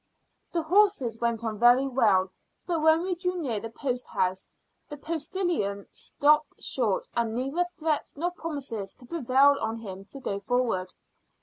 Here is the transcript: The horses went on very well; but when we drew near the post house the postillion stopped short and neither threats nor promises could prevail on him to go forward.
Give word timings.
The 0.51 0.63
horses 0.63 1.21
went 1.21 1.43
on 1.43 1.59
very 1.59 1.85
well; 1.85 2.31
but 2.65 2.81
when 2.81 3.03
we 3.03 3.13
drew 3.13 3.39
near 3.39 3.59
the 3.59 3.69
post 3.69 4.07
house 4.07 4.49
the 4.89 4.97
postillion 4.97 5.85
stopped 5.91 6.59
short 6.59 7.07
and 7.15 7.35
neither 7.35 7.65
threats 7.77 8.17
nor 8.17 8.31
promises 8.31 8.95
could 8.95 9.09
prevail 9.09 9.57
on 9.61 9.77
him 9.77 10.05
to 10.05 10.19
go 10.19 10.39
forward. 10.39 10.91